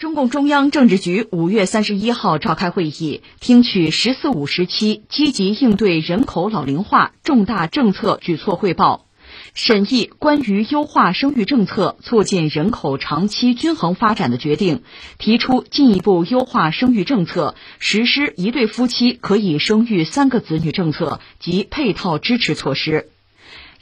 [0.00, 9.04] 中共中央政治局五月三十一号召开会议，听取“十四五”时期积极应对人口老龄化重大政策举措汇报，
[9.52, 14.84] 审议关于优化生育政策、促进人口长期均衡发展的决定，
[15.18, 23.10] 提出进一步优化生育政策，实施一对夫妻可以生育三个子女政策及配套支持措施。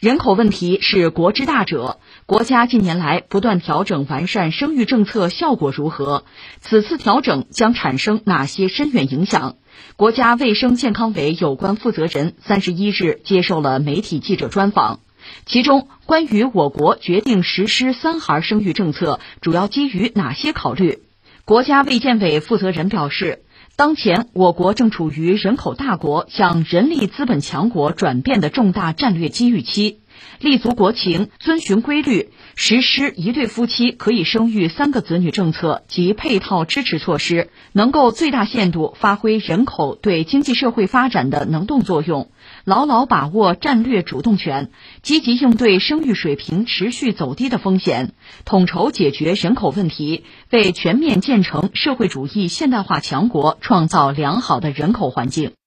[0.00, 1.98] 人口问题是国之大者，
[2.28, 6.24] 国家近年来不断调整完善生育政策，效果如何？
[6.60, 9.56] 此次调整将产生哪些深远影响？
[9.96, 15.00] 国家卫生健康委有关负责人三十一日接受了媒体记者专访，
[15.46, 20.98] 其中关于我国决定实施三孩生育政策，主要基于哪些考虑？
[21.46, 23.42] 国家卫健委负责人表示。
[23.74, 30.00] 当前，我国正处于人口大国向人力资本强国转变的重大战略机遇期。
[30.40, 42.30] 立足国情，遵循规律，实施一对夫妻可以生育三个子女政策及配套支持措施，能够最大限度发挥人口对经济社会发展的能动作用，
[42.64, 44.70] 牢牢把握战略主动权，
[45.02, 48.12] 积极应对生育水平持续走低的风险，
[48.44, 55.57] 统筹解决人口问题，为全面建成社会主义现代化强国创造良好的人口环境。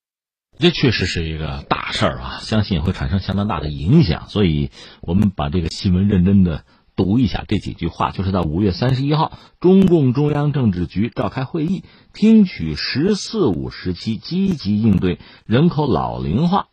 [0.62, 4.30] 这确实是一个大事儿啊，相信也会产生相当大的影响。
[4.30, 4.70] 所以，
[5.02, 15.17] 我们把这个新闻认真的读一下这几句话，就是在五月三十一号，中共中央政治局召开会议，听取“十四五”时期积极应对
[15.48, 16.67] 人口老龄化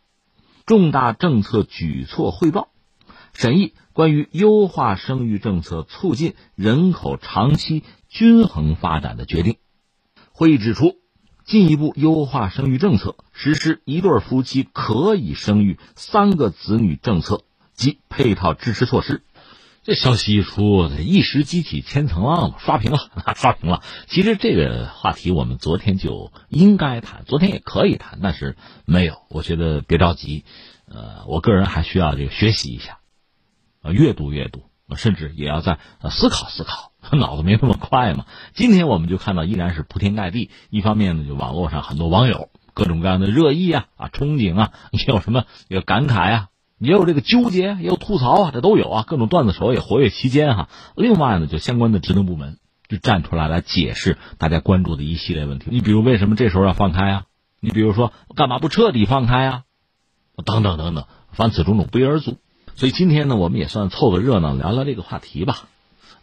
[0.67, 2.67] 重大政策举措汇报，
[3.33, 9.55] 审议关于优化生育政策、促进人口长期均衡发展的决定。
[10.31, 10.98] 会议指出。
[11.49, 17.41] 进一步优化生育政策，实施一对夫妻可以生育三个子女政策
[17.73, 19.23] 及配套支持措施。
[19.81, 22.99] 这消息一出，一时激起千层浪，刷屏了，
[23.35, 23.81] 刷屏了。
[24.05, 28.55] 其实这个话题我们昨天就应该谈，昨天也可以谈，但是
[28.85, 29.15] 没有。
[29.29, 30.45] 我觉得别着急，
[30.85, 32.99] 呃，我个人还需要这个学习一下，
[33.81, 35.79] 呃，阅读阅读，甚至也要再
[36.11, 36.88] 思考思考。
[37.01, 38.25] 他脑子没那么快嘛？
[38.53, 40.49] 今天我们就看到依然是铺天盖地。
[40.69, 49.03] 一方面呢，就网络上很多网友各种各样的热议啊、啊憧憬啊，也有什么有感慨啊，也有这个纠结，也有吐槽啊，这都有啊。
[49.07, 50.69] 各种段子手也活跃期间哈。
[50.95, 55.67] 另外呢，就相关的职能部门就站出来来解释大家关注的一系列问题。
[55.71, 57.23] 你比如为什么这时候要放开啊？
[57.59, 59.63] 你比如说干嘛不彻底放开啊？
[60.45, 62.37] 等等等等，凡此种种不一而足。
[62.75, 65.67] 所以今天呢，我们也算凑个热闹，聊聊这个话题吧。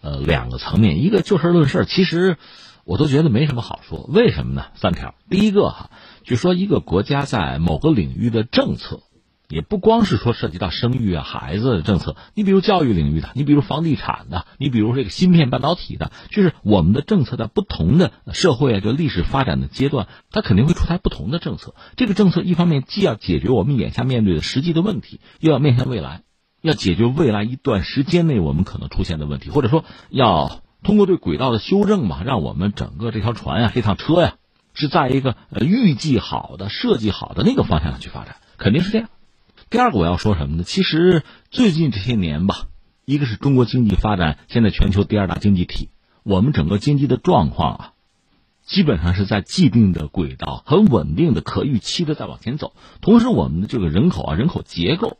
[0.07, 2.37] 呃，两个层面，一个就事论事，其实
[2.85, 4.09] 我都觉得没什么好说。
[4.09, 4.67] 为什么呢？
[4.77, 5.17] 三条。
[5.29, 5.91] 第一个哈，
[6.23, 9.01] 就说一个国家在某个领域的政策，
[9.49, 12.15] 也不光是说涉及到生育啊、孩子的政策。
[12.35, 21.75] 你比如教育领域的，你比如房地产的，你比如这个芯片半导体的，就是我们的政策在不同的社会啊，就历史发展的阶段，它肯定会出台不同的政策。
[21.97, 26.23] 这个政策一方面既要解决我们眼下面对的实际的问题，又要面向未来。
[26.63, 34.35] 要解决未来一段时间内我们可能出现的问题，或者说要通过对轨道的修正嘛，让我们整个这条船呀、这趟车呀，
[34.75, 39.09] 是在一个呃预计好的、设计好的那个方向上去发展，肯定是这样。
[39.71, 40.65] 第二个我要说什么呢？
[40.65, 42.67] 其实最近这些年吧，
[43.05, 45.91] 一个是中国经济发展现在全球第二大经济体，
[46.23, 47.93] 我们整个经济的状况啊，
[48.65, 52.73] 基本上是在既定的轨道、很稳定的、可预期的在往前走。
[53.01, 55.19] 同时，我们的这个人口啊、人口结构。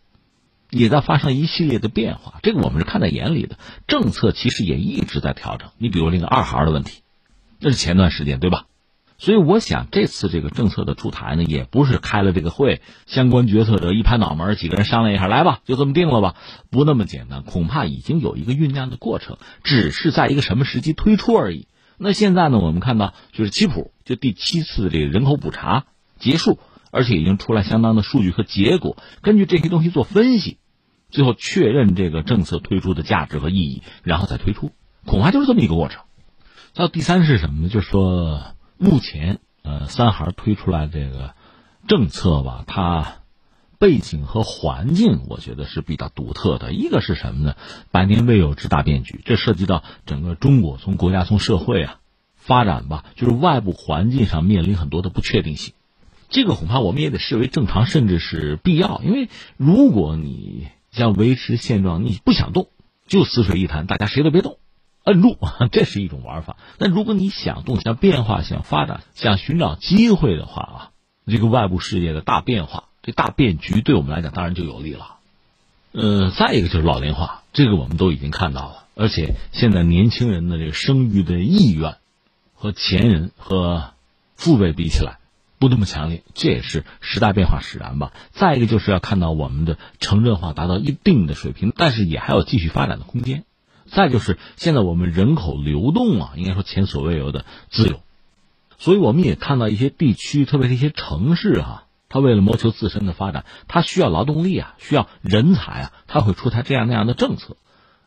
[0.71, 3.59] 也在发生一系列的变化，这个我们是看在眼里的。
[3.87, 5.71] 政策其实也一直在调整。
[5.79, 7.03] 你比如那个二孩的问题，
[7.61, 8.67] 那是前段时间对吧？
[9.19, 16.35] 所以我想这次这个政策的出台呢，也不是开了这个会，相关决策者一拍脑门，几个人商量一下，来吧，就这么定了吧，
[16.69, 17.43] 不那么简单。
[17.43, 21.67] 恐怕已经有一个酝酿的过程，只是在一个什么时机推出而已。
[21.97, 25.87] 那现在呢，我们看到就是七普，就第七次这个人口普查
[26.19, 26.59] 结束。
[26.97, 30.57] 而且已经出来相当的数据和结果，根据这些东西做分析，
[31.11, 34.73] 最后确认这个政策推出的价值和意义，然后再推出，
[35.05, 36.05] 恐怕就是这么一个过程。
[36.73, 37.69] 到第三是什么呢？
[37.69, 41.35] 就是说，目前呃三孩推出来这个
[41.87, 43.19] 政策吧，它
[43.79, 46.73] 背景和环境我觉得是比较独特的。
[46.73, 47.57] 一个是什么呢？
[47.91, 52.01] 百年未有之大变局，这涉及到整个中国从国家从社会啊
[52.35, 55.75] 发展吧，就是外部环境上面临很多的不确定性。
[56.29, 59.01] 这个恐怕我们也得视为正常，甚至是必要。
[59.05, 62.69] 因为如果你想维持现状，你不想动，
[63.07, 64.59] 就死水一潭，大家谁都别动，
[65.05, 65.39] 摁住，
[65.71, 66.57] 这是一种玩法。
[66.79, 70.91] 但如果你想动、想变化、想发展、想寻找机会的话啊，
[71.27, 75.17] 这个外部世界的大变化、这大变局，对我们来讲当然就有利了。
[75.93, 81.97] 呃，再一个就是老龄化，这个我们都已经看到了，而且现在年轻人的这个生育的意愿
[82.55, 83.93] 和前人和
[84.35, 85.19] 父辈比起来，
[85.59, 88.13] 不那么强烈，这也是时代变化使然吧。
[88.31, 93.45] 再一个就是要看到我们的城镇化达到一定的水平，但是也还有继续发展的空间。
[93.87, 98.01] 再就是现在我们人口流动啊，应该说前所未有的自由，
[98.79, 107.57] 所以我们也看到一些地区，特别是一些城市哈，它为了谋求自身的发展，它需要劳动力啊，需要人才啊，它会出台这样那样的政策。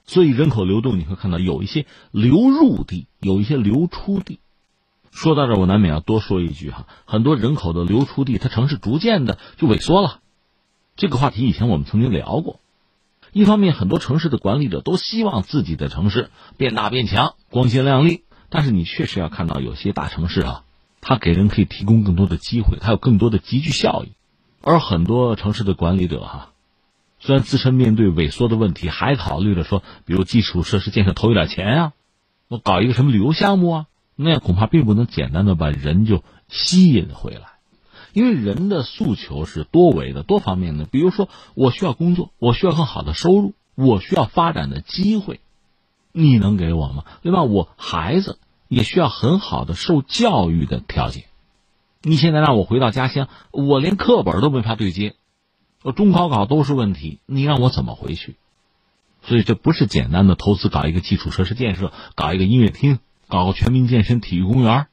[0.05, 4.39] 所以人口流动，你会看到有一些流入地，有一些流出地。
[5.11, 10.19] 说到这儿，我难免要多说一句哈，很多人口的流出地，它城市逐渐的就萎缩了。
[10.95, 12.59] 这个话题以前我们曾经聊过。
[13.31, 18.23] 一方面，很多城市的管理者都希望自己的城市变大变强、光鲜亮丽。
[18.49, 20.63] 但是，你确实要看到有些大城市啊，
[21.01, 24.13] 它给人可以提供更多的机会，它有更多的集聚效益。
[24.63, 26.49] 而很多城市的管理者哈，
[27.19, 31.93] 虽然自身面对萎缩的问题，还考虑着说，比如基础设施建设投一点钱啊，
[32.47, 33.85] 我搞一个什么旅游项目啊，
[34.21, 37.53] 那样恐怕并不能简单的把人就吸引回来。
[38.11, 40.83] 因为人的诉求是多维的、多方面的。
[40.83, 45.39] 比如说，我需要工作，我需要更好的收入，我需要发展的机会，
[46.11, 47.05] 你能给我吗？
[47.21, 51.23] 另外，我孩子也需要很好的受教育的条件。
[52.01, 55.15] 你现在让我回到家乡，我连课本都没法对接，
[55.81, 58.35] 我中考考都是问题，你让我怎么回去？
[59.21, 62.99] 所以，这不是简单的投资搞一个基础设施建设，搞一个音乐厅，
[63.29, 64.87] 搞个全民健身体育公园。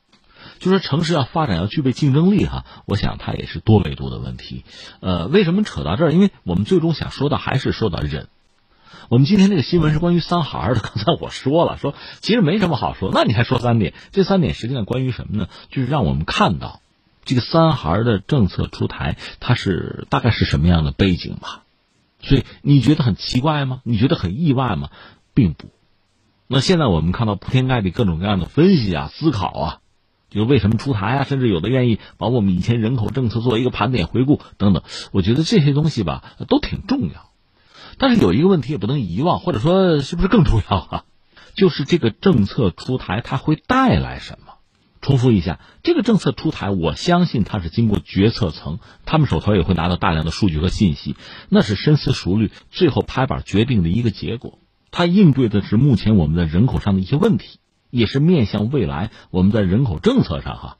[0.58, 4.64] 就说城市要发展要具备竞争力哈，我想它也是多维度的问题。
[5.00, 6.12] 呃，为什么扯到这儿？
[6.12, 8.28] 因为我们最终想说的还是说到人。
[9.08, 13.10] 我们今天这个新闻是关于三孩的， 刚才我说了，说其实没什么好说。
[13.12, 13.92] 那你还说三点？
[14.12, 15.48] 这三点实际上关于什么呢？
[15.70, 16.80] 就是让我们看到
[17.24, 21.64] 这个三孩的政策出台，它是大概是什么样的背景吧。
[22.22, 23.80] 所以你觉得很奇怪吗？
[23.84, 24.88] 你觉得很意外吗？
[25.34, 25.68] 并不。
[26.46, 29.78] 那现在我们看到铺天盖地各种各样的分析啊、思考啊。
[30.28, 31.24] 就为什么出台啊？
[31.24, 34.82] 甚至有的愿意把我们以前人口政策做一个盘点回顾等等。
[35.12, 37.30] 我觉得这些东西吧都挺重要，
[37.96, 41.04] 但是有一个问题也不能遗忘，或者说是不是更重要啊？
[41.54, 44.54] 就是这个政策出台它会带来什么？
[45.00, 51.16] 重复一下，这个政策出台，我相信它是经过决策层，他们手头也会拿到大量的数据和信息，
[51.48, 54.58] 那是深思熟虑，最后拍板决定的一个结果。
[54.96, 57.58] 它应对的是目前我们的人口上的一些问题。
[57.90, 60.78] 也是面向未来，我们在人口政策上哈，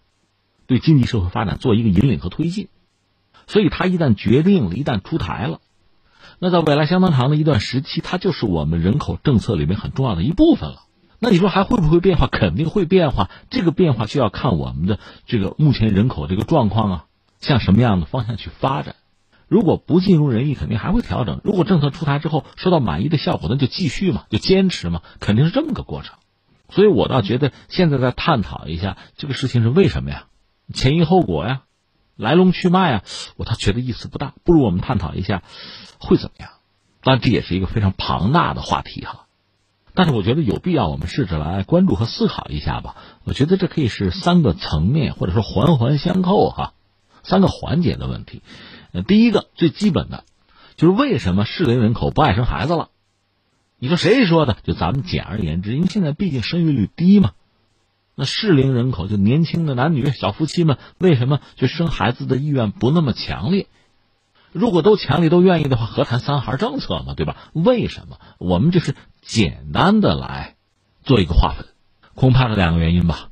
[0.66, 2.68] 对经济社会发展做一个引领和推进。
[3.46, 5.60] 所以，它一旦决定了，一旦出台了，
[6.40, 10.82] 那在未来相当长的一段时期，它就是我们人口政策里面很重要的一部分了。
[11.20, 12.26] 那你说还会不会变化？
[12.26, 13.30] 肯定会变化。
[13.50, 17.04] 这个变化就要看我们的这个目前人口这个状况啊，
[17.40, 18.96] 向什么样的方向去发展。
[19.48, 21.40] 如果不尽如人意，肯定还会调整。
[21.44, 26.16] 如果政策出台之后收到满意的效果，那就继续嘛，就坚持嘛，肯定是这么个过程。
[26.69, 30.25] 所以我倒觉得现在再探讨一下这个事情是为什么呀，
[30.75, 31.62] 前因后果呀，
[32.16, 33.02] 来龙去脉啊，
[33.37, 34.34] 我倒觉得意思不大。
[34.43, 35.44] 不如我们探讨一下
[35.99, 36.50] 会怎么样。
[37.02, 39.26] 当然这也是一个非常庞大的话题哈，
[39.94, 42.96] 但是我觉得有必要我们试着来关注和思考一下吧。
[43.22, 46.72] 我觉得这可以是三个层面或者说环环相扣哈，
[47.22, 48.42] 三个环节的问题。
[48.96, 50.25] 呃，第一个最基本的，
[50.76, 52.88] 就是为什么适龄人口不爱生孩子了？
[53.78, 54.56] 你说谁说的？
[54.62, 57.32] 就咱们简而言之，因为现在毕竟生育率低嘛，
[58.14, 63.66] 那适龄人口就年轻的男女小夫妻们，为什么就生孩子的意愿不那么强烈？
[64.52, 67.37] 如果都强烈都愿意的话，何谈三孩政策嘛，对吧？
[67.52, 68.18] 为什么？
[68.38, 70.56] 我们就是简单的来
[71.02, 71.66] 做一个划分，
[72.14, 73.28] 恐怕是两个原因吧。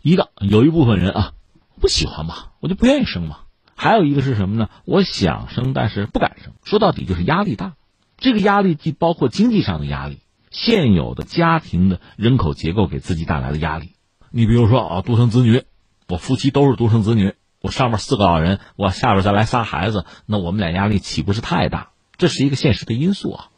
[0.00, 1.32] 一个有一部分人啊
[1.78, 3.43] 不喜欢嘛，我就不愿意生嘛；
[3.76, 4.68] 还有一个是什么呢？
[4.84, 6.52] 我想生，但是不敢生。
[6.64, 7.74] 说到底就是压力大。
[8.16, 13.92] 这个压力既包括经济上的压力，现有的家庭的人口结构给自己带来的压力。
[14.30, 15.64] 你比如说啊，独生子女，
[16.08, 21.90] 我夫妻都是独生子女，我上面四个老人，我下边再来仨孩子，那我们俩压力岂不是太大？
[22.16, 23.48] 这是一个现实的因素啊。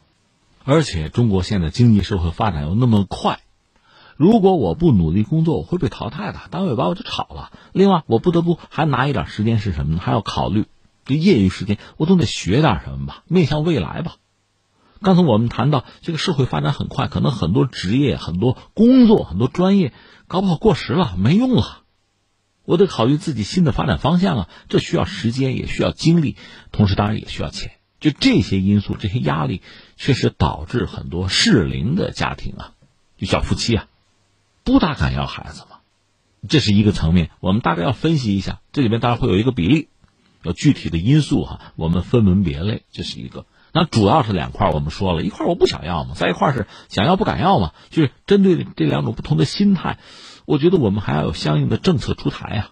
[0.63, 3.39] 而且中国现在经济社会发展又那么快，
[4.17, 7.51] 如果我不努力工作，我会被淘汰的，单位把我就炒了。
[7.71, 10.01] 另外，我不得不还拿一点时间是什么呢？
[10.03, 10.65] 还要考虑
[11.05, 14.15] 这业余时间，我总得学点什么吧，面向未来吧。
[15.01, 19.93] 刚才我们谈到这个社会发展很快，可能很多职业、很多工作、很多专业，
[20.27, 21.83] 搞不好过时了，没用了。
[22.65, 26.35] 我得考虑自己新的发展方向啊，这需要时间，也需要精力，
[26.71, 27.73] 同时当然也需要钱。
[27.99, 29.61] 就这些因素、这些压力，
[29.95, 32.73] 确实导致很多适龄的家庭啊，
[33.17, 33.87] 就小夫妻啊，
[34.67, 35.77] 不大敢要孩子嘛。
[36.49, 39.87] 这是一个层面，我们大概要分析一下，这里面当然会有一个比例，
[40.43, 43.45] 有具体的因素哈，我们分门别类，这是一个。
[43.71, 49.99] 那主要是两块，我们说了一块我不想要嘛，在一块是想要不敢要嘛，就是针对这两种不同的心态，
[50.43, 52.71] 我觉得我们还要有相应的政策出台呀。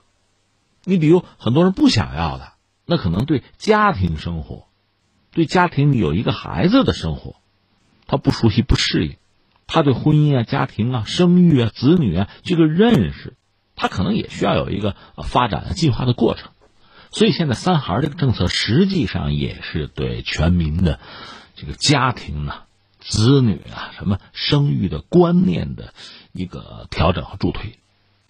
[0.83, 2.51] 你比如很多人不想要的，
[2.85, 4.67] 那可能对家庭生活，
[5.31, 7.35] 对家庭有一个孩子的生活，
[8.05, 9.15] 他不熟悉不适应，
[9.67, 13.35] 他对婚姻啊、家庭啊、生育啊、子女啊这个认识，
[13.75, 16.51] 他可能也需要有一个发展进化的过程。
[17.11, 20.99] 所以现在三孩这个政策实际上也是对全民的
[21.55, 22.63] 这个家庭呢、
[22.99, 25.93] 子女啊、什么生育的观念的
[26.33, 27.79] 一个调整和助推，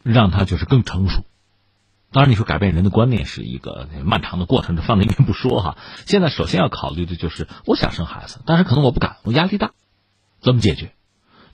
[0.03, 1.25] 让他就是更成熟。
[2.11, 5.77] 当然，你说改变人的观念是一个漫长的过程，这放在一边不说哈。
[6.05, 9.71] 现在首先要考虑的就是我想生孩子，但是可能我不敢，我压力大，
[10.39, 10.93] 怎么解决？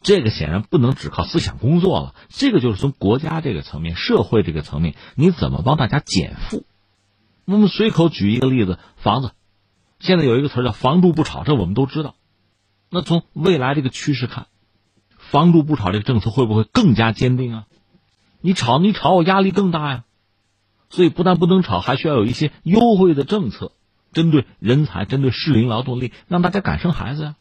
[0.02, 6.66] 这个显然不能只靠思想工作了，这个就是从国家这个层面、社会这个层面，你怎么帮大家减负？
[7.46, 9.32] 我们随口举一个例子，房子，
[10.00, 12.16] 现在有一个词叫“房住不炒”，这我们都知道。
[12.90, 14.48] 那从未来这个趋势看
[15.18, 17.68] ，“房住不炒”这个政策会不会更加坚定啊？
[18.42, 20.04] 你炒，你炒，我压力更大呀。
[20.90, 23.72] 所以不但不能炒，还需要有一些优惠的政策，
[24.14, 27.36] 针对人才，针对适龄劳动力，让大家敢生孩子呀。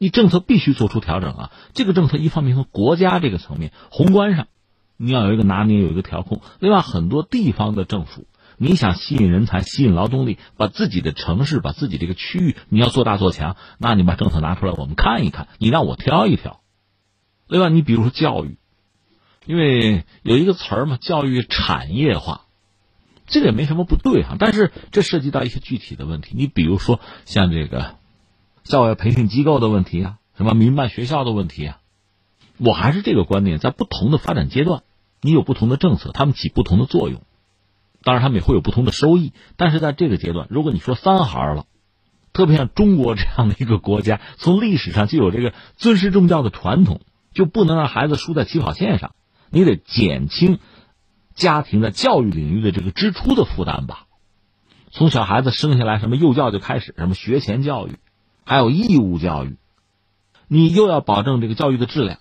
[0.00, 1.52] 你政策必须做出调整啊。
[1.74, 4.48] 这个政策一方面从国家这个层面宏观上，
[4.96, 8.26] 你要有一个拿捏，有一个调控；另外，很多地方的政府。
[8.56, 16.60] 你想吸引人才、吸引劳动力，把自己的城市、把自己这个区域，你要做大做强，那你把政策拿出来，我们看一看，你让我挑一挑。
[17.46, 18.56] 另外，你比如说教育，
[19.44, 22.46] 因为有一个词儿嘛，教育产业化，
[23.26, 26.34] 这个也没什么不对哈，但是这涉及到一些具体的问题。
[26.34, 27.96] 你比如说像这个
[28.64, 31.80] 校外培训机构的问题啊，什么民办学校的问题啊，
[32.58, 34.82] 我还是这个观点，在不同的发展阶段，
[35.20, 37.22] 你有不同的政策，他们起不同的作用。
[38.02, 41.66] 当然，他们也会有不同的收益，但是在这个阶段，如果你说三孩了，
[42.32, 47.00] 特别像中国这样的一个国家，从历史上就有这个尊师重教的传统，
[47.34, 49.14] 就不能让孩子输在起跑线上，
[49.50, 50.60] 你得减轻
[51.34, 54.06] 家庭在教育领域的这个支出的负担吧。
[54.90, 57.96] 从小孩子生下来，什么幼教就开始，什么学前教育，
[58.50, 59.58] 还有义务教育，
[60.48, 62.18] 你又要保证这个教育的质量，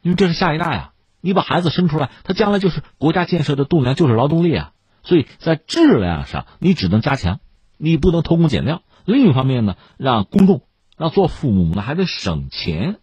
[0.00, 4.72] 因为这是下一代啊，你把孩子生出来，他将来就是国家建设的栋梁，就是劳动力啊。
[5.04, 7.38] 所以在质量上，你只能加强，
[7.76, 8.82] 你不能偷工减料。
[9.04, 10.62] 另一方面呢，让公众、
[10.96, 12.98] 让做父母呢还得省钱。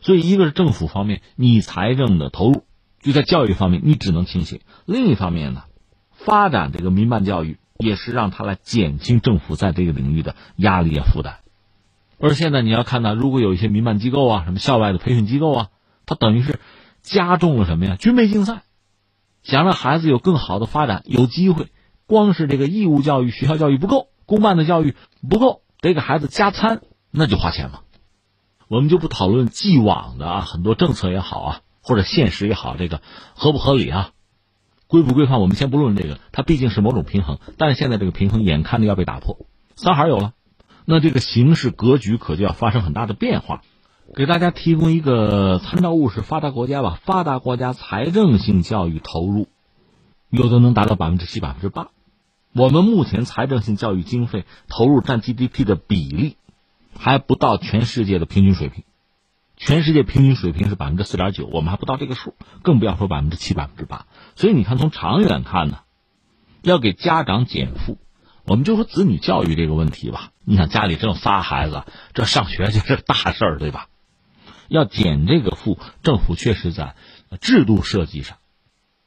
[0.00, 2.64] 所以，一个是政府方面，你财政的投入
[3.00, 5.62] 就在教育方面，你只能倾斜；另一方面呢，
[6.10, 11.38] 发展这个民办教育也是让他来减轻政府在这个领域的压力啊负担。
[12.20, 15.68] 而现在你要看到，如果有一些民办机构啊，什么校外的培训机构啊，
[16.06, 16.58] 它等于是
[17.02, 17.96] 加重了什么呀？
[17.96, 18.62] 军备竞赛。
[19.44, 21.68] 想让孩子有更好的发展，有机会，
[22.06, 24.94] 光是这个义务教育、学校教育不够，公办的教育
[25.30, 27.80] 不够，得给孩子加餐，那就花钱嘛。
[28.66, 33.00] 我们就不讨论既往的啊，很多政策也好啊，或者现实也好，这个
[33.34, 34.10] 合不合理啊，
[34.86, 37.38] 规不规范，我们先不论这个，它毕竟是某种平衡。
[37.56, 39.46] 但是现在这个平衡眼看着要被打破，
[39.76, 40.34] 三孩有了，
[40.90, 43.60] 那这个形势格局可就要发生很大的变化。
[44.16, 49.48] 给大家提供一个参照物是发达国家吧，发达国家财政性教育投入，
[50.30, 51.88] 有的能达到百分之七、百分之八。
[52.54, 56.38] 我们目前财政性教育经费投入占 GDP 的比例，
[56.98, 58.84] 还不到全世界的平均水平。
[59.58, 64.06] 全世界平均水平是百分之四点九，我们还不到这个数，更不要说百分之七、百分之八。
[64.36, 65.80] 所以你看，从长远看呢，
[66.62, 67.98] 要给家长减负。
[68.48, 73.88] 我们就说子女教育这个问题吧，你想家里只有仨孩子，这上学就是大事儿，对吧？
[74.68, 76.94] 要减这个负，政府确实在
[77.40, 78.38] 制度设计上，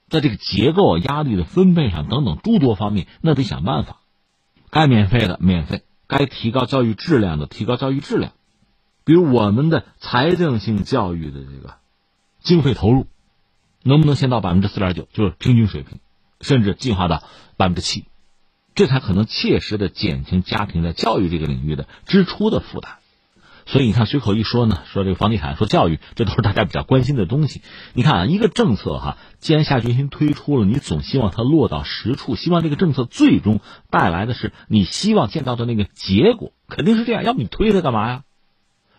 [0.09, 3.97] 在这个结构压力的分配上等等诸多方面，那得想办法。
[4.69, 8.33] 该免费的免费，该提高教育质量的提高教育质量。
[9.03, 11.75] 比如我们的财政性教育的这个
[12.41, 13.07] 经费投入，
[13.81, 15.99] 能不能先到百分之四点九，就是平均水平，
[16.39, 17.23] 甚至进化到
[17.57, 18.05] 百分之七，
[18.81, 22.93] 这才可能切实的减轻家庭在教育这个领域的支出的负担。
[23.67, 27.61] 所以你看，随口一说呢，说这个房地产，说教育，这都是大家比较关心的东西。
[27.93, 33.59] 你看啊，一个政策哈，既然下决心推出了，你总希望它落到实处，希望这个政策最终
[33.91, 37.23] 带来的是你希望见到的那个结果，肯定是这样。
[37.23, 38.23] 要不你推它干嘛呀？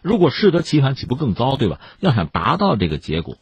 [0.00, 1.80] 如果适得其反，岂不更糟，对吧？
[1.98, 3.38] 要想达到这个结果，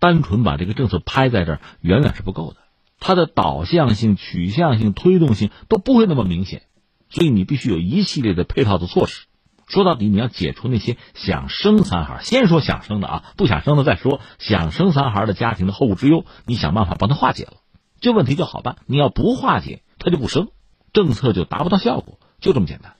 [0.00, 2.56] 单纯把这个政策拍在这儿，远远是不够的。
[3.00, 6.62] 它的导向性、取向性、推动性都不会那么明显，
[7.08, 9.26] 所以你必须有一系列的配套的措施。
[9.66, 14.20] 说到底，你要解除那些想生三孩，先说想生的啊，不想生的再说。
[14.38, 17.54] 想生三孩的家庭的后顾之忧，你想办法帮他化解了，
[18.00, 18.76] 这问题就好办。
[18.86, 20.48] 你要不化解，他就不生，
[20.92, 22.94] 政策就达不到效果，就这么简单。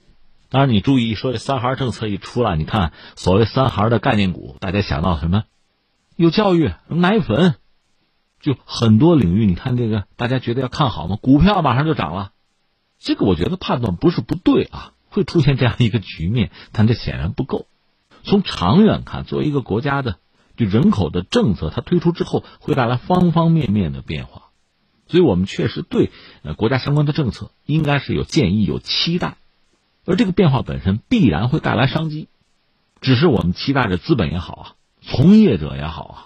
[0.49, 5.43] 当然，你注意说这三孩政策一出来，你看所谓三孩的概念股，大家想到什么？
[6.15, 7.57] 有教育、奶粉，
[8.41, 11.17] 就很多领域，你看这个大家觉得要看好吗？
[11.21, 12.33] 股票马上就涨了，
[12.99, 17.67] 这个我觉得判断不是不对啊，会出现这样一个局面，但这显然不够。
[18.23, 20.17] 从长远看，作为一个国家的
[20.57, 24.51] 就人口的政策，它推出之后会带来方方面面的变化，
[25.07, 26.11] 所以我们确实对
[26.43, 29.37] 呃国家相关的政策应该是有建议、有期待，
[30.05, 32.29] 而这个变化本身必然会带来商机，
[33.01, 36.17] 只是我们期待着资本也好啊，从业者也好啊，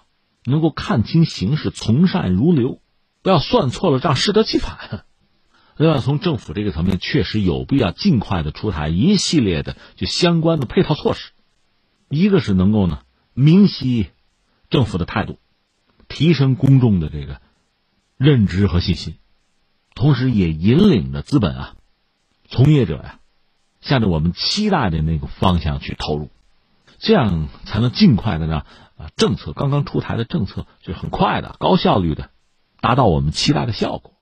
[0.44, 2.80] 能够看清形势，从善如流，
[3.22, 5.04] 不要算错了账，适得其反。
[5.76, 11.32] 另外，从政府这个层面，确实有必要尽快的出台一系列的就相关的配套措施。
[12.08, 13.00] 一个是能够呢
[13.32, 14.10] 明晰
[14.70, 15.38] 政府的态度，
[16.06, 17.40] 提升公众的这个
[18.16, 19.16] 认知和信心，
[19.94, 21.74] 同时也引领着资本啊、
[22.46, 23.18] 从业者呀，
[23.80, 26.30] 向着我们期待的那个方向去投入，
[26.98, 28.64] 这样才能尽快的让
[28.96, 32.30] 啊政策刚刚出台的政策就很快的、高效率的
[32.80, 34.13] 达到我们期待的效果。